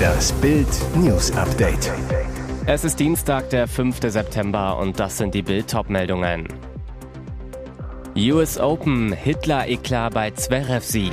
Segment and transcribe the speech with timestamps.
[0.00, 1.90] Das Bild News Update.
[2.66, 3.98] Es ist Dienstag, der 5.
[4.00, 6.46] September und das sind die Bild meldungen
[8.16, 11.12] US Open, Hitler-Eklat bei Zverev-Sieg.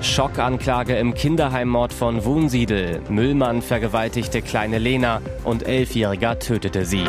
[0.00, 3.02] Schockanklage im Kinderheimmord von Wunsiedel.
[3.08, 7.04] Müllmann vergewaltigte kleine Lena und Elfjähriger tötete sie.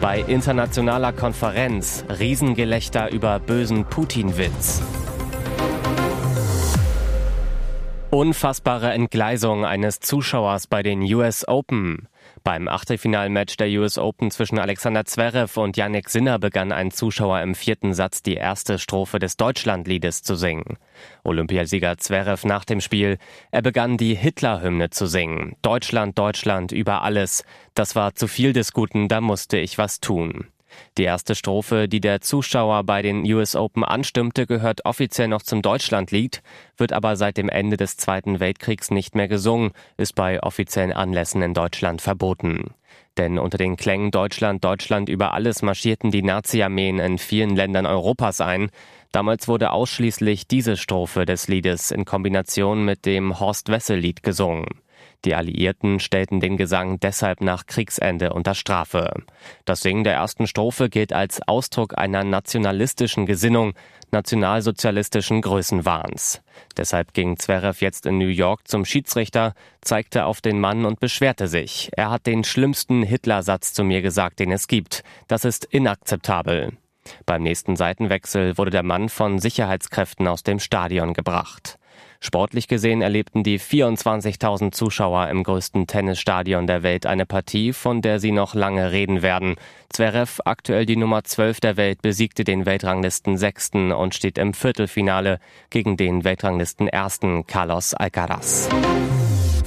[0.00, 4.82] Bei internationaler Konferenz Riesengelächter über bösen Putin-Witz.
[8.14, 12.06] Unfassbare Entgleisung eines Zuschauers bei den US Open.
[12.44, 17.56] Beim Achtelfinalmatch der US Open zwischen Alexander Zverev und Yannick Sinner begann ein Zuschauer im
[17.56, 20.78] vierten Satz die erste Strophe des Deutschlandliedes zu singen.
[21.24, 23.18] Olympiasieger Zverev nach dem Spiel,
[23.50, 25.56] er begann die Hitlerhymne zu singen.
[25.62, 27.42] Deutschland, Deutschland über alles.
[27.74, 30.53] Das war zu viel des Guten, da musste ich was tun.
[30.96, 35.62] Die erste Strophe, die der Zuschauer bei den US Open anstimmte, gehört offiziell noch zum
[35.62, 36.42] Deutschlandlied,
[36.76, 41.42] wird aber seit dem Ende des Zweiten Weltkriegs nicht mehr gesungen, ist bei offiziellen Anlässen
[41.42, 42.74] in Deutschland verboten.
[43.16, 48.40] Denn unter den Klängen Deutschland, Deutschland über alles marschierten die Nazi-Armeen in vielen Ländern Europas
[48.40, 48.70] ein.
[49.12, 54.66] Damals wurde ausschließlich diese Strophe des Liedes in Kombination mit dem Horst Wessel-Lied gesungen.
[55.24, 59.14] Die Alliierten stellten den Gesang deshalb nach Kriegsende unter Strafe.
[59.64, 63.72] Das Singen der ersten Strophe gilt als Ausdruck einer nationalistischen Gesinnung,
[64.10, 66.42] nationalsozialistischen Größenwahns.
[66.76, 71.48] Deshalb ging Zverev jetzt in New York zum Schiedsrichter, zeigte auf den Mann und beschwerte
[71.48, 71.90] sich.
[71.96, 75.02] Er hat den schlimmsten Hitlersatz zu mir gesagt, den es gibt.
[75.26, 76.72] Das ist inakzeptabel.
[77.26, 81.78] Beim nächsten Seitenwechsel wurde der Mann von Sicherheitskräften aus dem Stadion gebracht.
[82.20, 88.20] Sportlich gesehen erlebten die 24.000 Zuschauer im größten Tennisstadion der Welt eine Partie, von der
[88.20, 89.56] sie noch lange reden werden.
[89.90, 95.38] Zverev, aktuell die Nummer 12 der Welt, besiegte den Weltranglisten Sechsten und steht im Viertelfinale
[95.70, 98.68] gegen den Weltranglisten Ersten Carlos Alcaraz.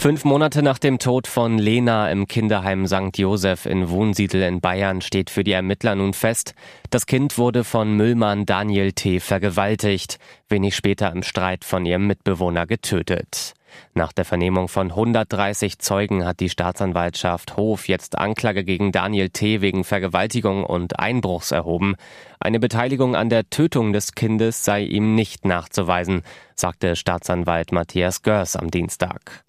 [0.08, 3.17] Fünf Monate nach dem Tod von Lena im Kinderheim St.
[3.17, 6.54] Josef in Wohnsiedel in Bayern steht für die Ermittler nun fest,
[6.92, 9.20] das Kind wurde von Müllmann Daniel T.
[9.20, 10.17] vergewaltigt,
[10.48, 13.54] wenig später im Streit von ihrem Mitbewohner getötet.
[13.95, 19.59] Nach der Vernehmung von 130 Zeugen hat die Staatsanwaltschaft Hof jetzt Anklage gegen Daniel T.
[19.59, 21.95] wegen Vergewaltigung und Einbruchs erhoben.
[22.39, 26.21] Eine Beteiligung an der Tötung des Kindes sei ihm nicht nachzuweisen,
[26.55, 29.43] sagte Staatsanwalt Matthias Görs am Dienstag.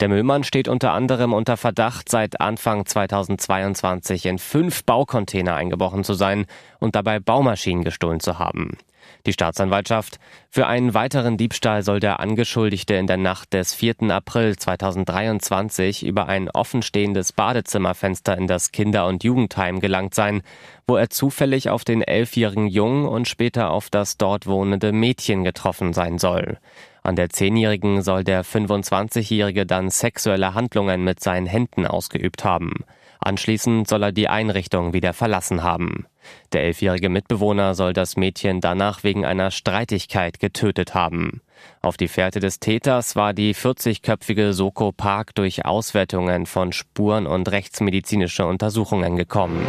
[0.00, 6.14] Der Müllmann steht unter anderem unter Verdacht, seit Anfang 2022 in fünf Baucontainer eingebrochen zu
[6.14, 6.46] sein
[6.78, 8.78] und dabei Baumaschinen gestohlen zu haben.
[9.26, 10.18] Die Staatsanwaltschaft.
[10.48, 14.10] Für einen weiteren Diebstahl soll der Angeschuldigte in der Nacht des 4.
[14.10, 20.42] April 2023 über ein offenstehendes Badezimmerfenster in das Kinder- und Jugendheim gelangt sein,
[20.86, 25.92] wo er zufällig auf den elfjährigen Jungen und später auf das dort wohnende Mädchen getroffen
[25.92, 26.58] sein soll.
[27.02, 32.84] An der Zehnjährigen soll der 25-Jährige dann sexuelle Handlungen mit seinen Händen ausgeübt haben.
[33.20, 36.06] Anschließend soll er die Einrichtung wieder verlassen haben.
[36.52, 41.42] Der elfjährige Mitbewohner soll das Mädchen danach wegen einer Streitigkeit getötet haben.
[41.82, 47.50] Auf die Fährte des Täters war die 40-köpfige Soko Park durch Auswertungen von Spuren und
[47.50, 49.66] rechtsmedizinische Untersuchungen gekommen.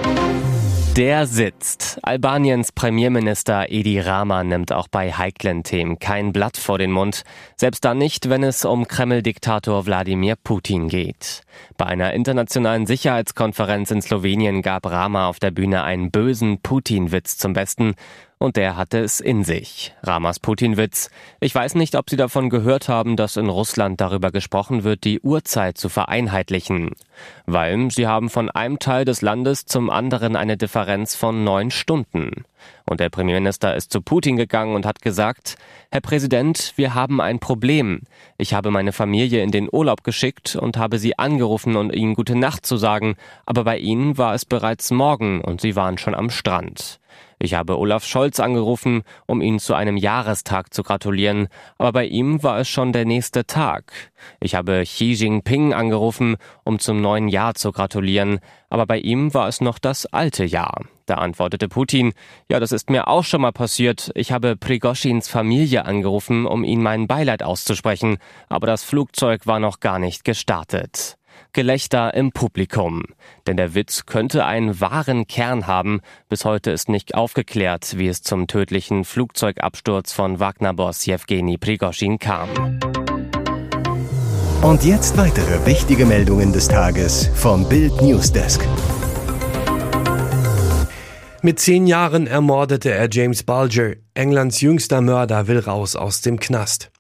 [0.97, 1.99] Der sitzt.
[2.03, 7.23] Albaniens Premierminister Edi Rama nimmt auch bei heiklen Themen kein Blatt vor den Mund,
[7.55, 11.43] selbst dann nicht, wenn es um Kreml-Diktator Wladimir Putin geht.
[11.77, 17.53] Bei einer internationalen Sicherheitskonferenz in Slowenien gab Rama auf der Bühne einen bösen Putin-Witz zum
[17.53, 17.95] Besten
[18.41, 19.93] und der hatte es in sich.
[20.01, 21.11] Ramas Putin-Witz.
[21.39, 25.19] Ich weiß nicht, ob Sie davon gehört haben, dass in Russland darüber gesprochen wird, die
[25.19, 26.89] Uhrzeit zu vereinheitlichen.
[27.45, 32.43] Weil Sie haben von einem Teil des Landes zum anderen eine Differenz von neun Stunden.
[32.89, 35.55] Und der Premierminister ist zu Putin gegangen und hat gesagt,
[35.91, 38.01] Herr Präsident, wir haben ein Problem.
[38.39, 42.35] Ich habe meine Familie in den Urlaub geschickt und habe sie angerufen, um ihnen gute
[42.35, 46.31] Nacht zu sagen, aber bei ihnen war es bereits morgen und sie waren schon am
[46.31, 46.99] Strand.
[47.43, 51.47] Ich habe Olaf Scholz angerufen, um ihn zu einem Jahrestag zu gratulieren,
[51.79, 53.91] aber bei ihm war es schon der nächste Tag.
[54.39, 59.47] Ich habe Xi Jinping angerufen, um zum neuen Jahr zu gratulieren, aber bei ihm war
[59.47, 60.83] es noch das alte Jahr.
[61.07, 62.13] Da antwortete Putin,
[62.47, 64.11] ja, das ist mir auch schon mal passiert.
[64.13, 69.79] Ich habe Prigoschins Familie angerufen, um ihm mein Beileid auszusprechen, aber das Flugzeug war noch
[69.79, 71.17] gar nicht gestartet.
[71.53, 73.03] Gelächter im Publikum.
[73.47, 76.01] Denn der Witz könnte einen wahren Kern haben.
[76.29, 82.49] Bis heute ist nicht aufgeklärt, wie es zum tödlichen Flugzeugabsturz von Wagner-Boss Jewgeni Prigoschin kam.
[84.61, 88.61] Und jetzt weitere wichtige Meldungen des Tages vom Bild Newsdesk.
[91.43, 93.95] Mit zehn Jahren ermordete er James Bulger.
[94.13, 96.91] Englands jüngster Mörder will raus aus dem Knast.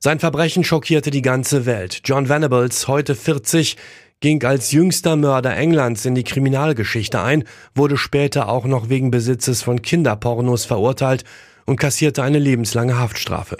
[0.00, 2.02] Sein Verbrechen schockierte die ganze Welt.
[2.04, 3.76] John Venables, heute 40,
[4.20, 7.42] ging als jüngster Mörder Englands in die Kriminalgeschichte ein,
[7.74, 11.24] wurde später auch noch wegen Besitzes von Kinderpornos verurteilt
[11.66, 13.56] und kassierte eine lebenslange Haftstrafe.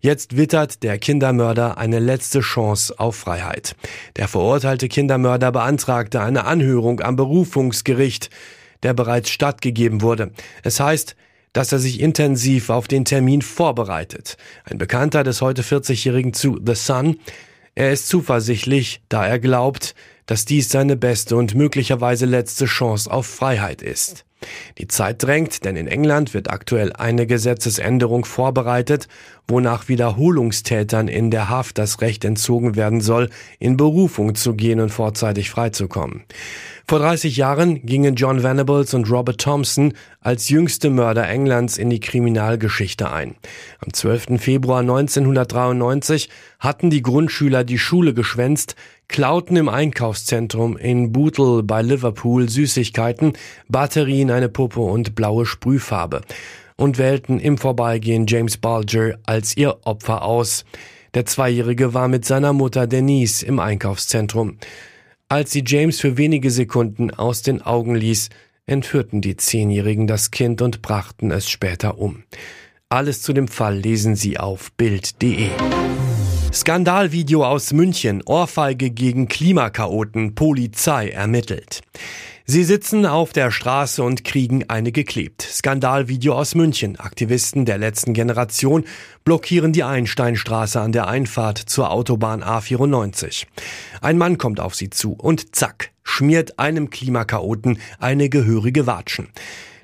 [0.00, 3.74] Jetzt wittert der Kindermörder eine letzte Chance auf Freiheit.
[4.16, 8.28] Der verurteilte Kindermörder beantragte eine Anhörung am Berufungsgericht,
[8.82, 10.32] der bereits stattgegeben wurde.
[10.62, 11.16] Es heißt,
[11.52, 14.36] dass er sich intensiv auf den Termin vorbereitet.
[14.64, 17.18] Ein Bekannter des heute 40-Jährigen zu The Sun.
[17.74, 19.94] Er ist zuversichtlich, da er glaubt,
[20.26, 24.24] dass dies seine beste und möglicherweise letzte Chance auf Freiheit ist.
[24.78, 29.08] Die Zeit drängt, denn in England wird aktuell eine Gesetzesänderung vorbereitet,
[29.48, 34.90] wonach Wiederholungstätern in der Haft das Recht entzogen werden soll, in Berufung zu gehen und
[34.90, 36.24] vorzeitig freizukommen.
[36.86, 42.00] Vor 30 Jahren gingen John Venables und Robert Thompson als jüngste Mörder Englands in die
[42.00, 43.34] Kriminalgeschichte ein.
[43.80, 44.40] Am 12.
[44.40, 48.74] Februar 1993 hatten die Grundschüler die Schule geschwänzt,
[49.08, 53.32] klauten im Einkaufszentrum in Bootle bei Liverpool Süßigkeiten,
[53.68, 56.20] Batterien, eine Puppe und blaue Sprühfarbe
[56.76, 60.64] und wählten im Vorbeigehen James Bulger als ihr Opfer aus.
[61.14, 64.58] Der Zweijährige war mit seiner Mutter Denise im Einkaufszentrum.
[65.28, 68.28] Als sie James für wenige Sekunden aus den Augen ließ,
[68.66, 72.22] entführten die Zehnjährigen das Kind und brachten es später um.
[72.90, 75.48] Alles zu dem Fall lesen Sie auf Bild.de.
[76.52, 81.82] Skandalvideo aus München, Ohrfeige gegen Klimakaoten, Polizei ermittelt.
[82.46, 85.42] Sie sitzen auf der Straße und kriegen eine geklebt.
[85.42, 86.98] Skandalvideo aus München.
[86.98, 88.84] Aktivisten der letzten Generation
[89.24, 93.44] blockieren die Einsteinstraße an der Einfahrt zur Autobahn A94.
[94.00, 99.28] Ein Mann kommt auf sie zu und zack, schmiert einem Klimakaoten eine gehörige Watschen.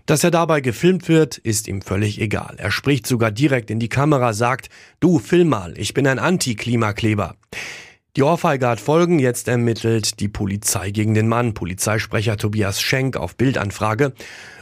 [0.06, 2.56] Dass er dabei gefilmt wird, ist ihm völlig egal.
[2.58, 4.68] Er spricht sogar direkt in die Kamera, sagt,
[5.00, 7.36] du film mal, ich bin ein Anti-Klimakleber.
[8.16, 9.18] Die Ohrfeige hat Folgen.
[9.18, 11.54] Jetzt ermittelt die Polizei gegen den Mann.
[11.54, 14.12] Polizeisprecher Tobias Schenk auf Bildanfrage.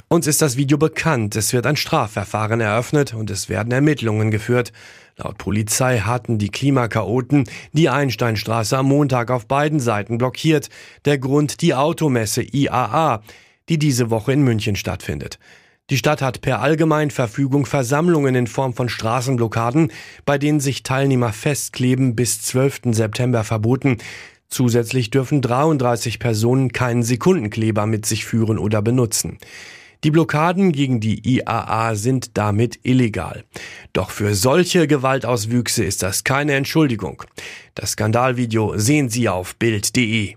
[0.09, 1.35] Uns ist das Video bekannt.
[1.37, 4.73] Es wird ein Strafverfahren eröffnet und es werden Ermittlungen geführt.
[5.17, 10.71] Laut Polizei hatten die Klimakaoten die Einsteinstraße am Montag auf beiden Seiten blockiert.
[11.05, 13.23] Der Grund die Automesse IAA,
[13.69, 15.39] die diese Woche in München stattfindet.
[15.91, 19.91] Die Stadt hat per Allgemeinverfügung Versammlungen in Form von Straßenblockaden,
[20.25, 22.81] bei denen sich Teilnehmer festkleben, bis 12.
[22.93, 23.99] September verboten.
[24.49, 29.39] Zusätzlich dürfen 33 Personen keinen Sekundenkleber mit sich führen oder benutzen.
[30.05, 33.45] Die Blockaden gegen die IAA sind damit illegal.
[33.93, 37.23] Doch für solche Gewaltauswüchse ist das keine Entschuldigung.
[37.75, 40.35] Das Skandalvideo sehen Sie auf Bild.de.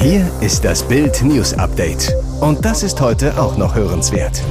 [0.00, 2.12] Hier ist das Bild News Update.
[2.40, 4.42] Und das ist heute auch noch hörenswert.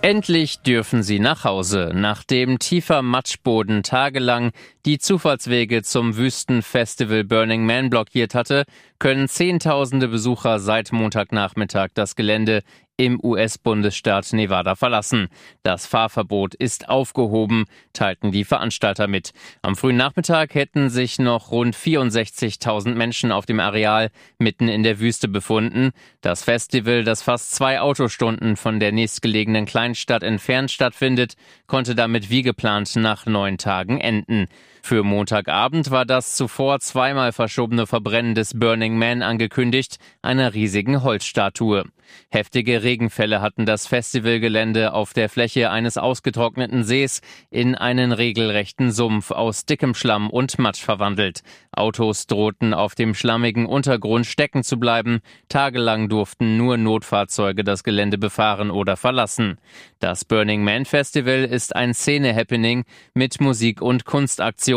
[0.00, 4.52] Endlich dürfen sie nach Hause, nachdem tiefer Matschboden tagelang
[4.86, 8.64] die Zufallswege zum Wüstenfestival Burning Man blockiert hatte,
[8.98, 12.62] können Zehntausende Besucher seit Montagnachmittag das Gelände
[12.98, 15.28] im US-Bundesstaat Nevada verlassen.
[15.62, 19.30] Das Fahrverbot ist aufgehoben, teilten die Veranstalter mit.
[19.62, 24.98] Am frühen Nachmittag hätten sich noch rund 64.000 Menschen auf dem Areal mitten in der
[24.98, 25.92] Wüste befunden.
[26.20, 31.34] Das Festival, das fast zwei Autostunden von der nächstgelegenen Kleinstadt entfernt stattfindet,
[31.68, 34.48] konnte damit wie geplant nach neun Tagen enden.
[34.82, 41.84] Für Montagabend war das zuvor zweimal verschobene Verbrennen des Burning Man angekündigt, einer riesigen Holzstatue.
[42.30, 47.20] Heftige Regenfälle hatten das Festivalgelände auf der Fläche eines ausgetrockneten Sees
[47.50, 51.42] in einen regelrechten Sumpf aus dickem Schlamm und Matsch verwandelt.
[51.70, 55.20] Autos drohten auf dem schlammigen Untergrund stecken zu bleiben.
[55.48, 59.58] Tagelang durften nur Notfahrzeuge das Gelände befahren oder verlassen.
[59.98, 64.67] Das Burning Man Festival ist ein Szene-Happening mit Musik- und Kunstaktionen,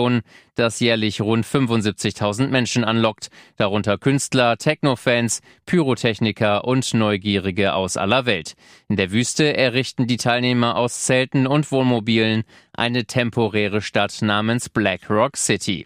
[0.55, 8.53] das jährlich rund 75.000 Menschen anlockt, darunter Künstler, Techno-Fans, Pyrotechniker und Neugierige aus aller Welt.
[8.87, 12.43] In der Wüste errichten die Teilnehmer aus Zelten und Wohnmobilen
[12.73, 15.85] eine temporäre Stadt namens Black Rock City.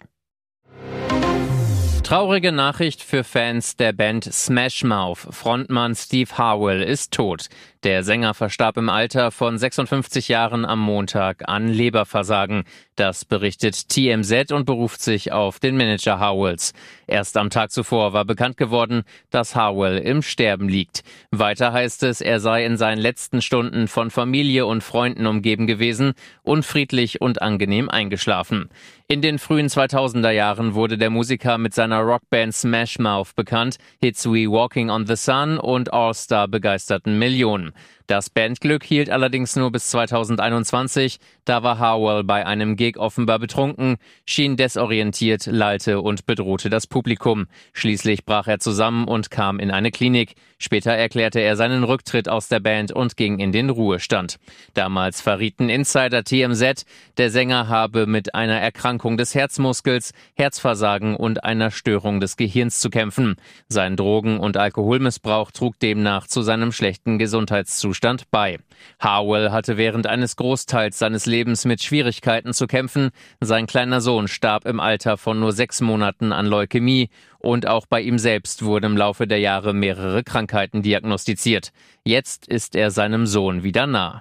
[2.06, 5.26] Traurige Nachricht für Fans der Band Smash Mouth.
[5.30, 7.48] Frontmann Steve Harwell ist tot.
[7.82, 12.62] Der Sänger verstarb im Alter von 56 Jahren am Montag an Leberversagen.
[12.96, 16.72] Das berichtet TMZ und beruft sich auf den Manager Howells.
[17.06, 21.04] Erst am Tag zuvor war bekannt geworden, dass Howell im Sterben liegt.
[21.30, 26.14] Weiter heißt es, er sei in seinen letzten Stunden von Familie und Freunden umgeben gewesen
[26.42, 28.70] und friedlich und angenehm eingeschlafen.
[29.08, 33.76] In den frühen 2000er Jahren wurde der Musiker mit seiner Rockband Smash Mouth bekannt.
[34.00, 37.72] Hits wie Walking on the Sun und All Star begeisterten Millionen.
[38.06, 41.18] Das Bandglück hielt allerdings nur bis 2021.
[41.44, 47.46] Da war Harwell bei einem Gig offenbar betrunken, schien desorientiert, lallte und bedrohte das Publikum.
[47.72, 50.34] Schließlich brach er zusammen und kam in eine Klinik.
[50.58, 54.36] Später erklärte er seinen Rücktritt aus der Band und ging in den Ruhestand.
[54.74, 56.84] Damals verrieten Insider TMZ,
[57.18, 62.88] der Sänger habe mit einer Erkrankung des Herzmuskels, Herzversagen und einer Störung des Gehirns zu
[62.88, 63.34] kämpfen.
[63.68, 67.95] Sein Drogen- und Alkoholmissbrauch trug demnach zu seinem schlechten Gesundheitszustand
[68.30, 68.58] bei.
[69.00, 73.10] Harwell hatte während eines Großteils seines Lebens mit Schwierigkeiten zu kämpfen.
[73.40, 78.00] Sein kleiner Sohn starb im Alter von nur sechs Monaten an Leukämie und auch bei
[78.00, 81.70] ihm selbst wurden im Laufe der Jahre mehrere Krankheiten diagnostiziert.
[82.04, 84.20] Jetzt ist er seinem Sohn wieder nah.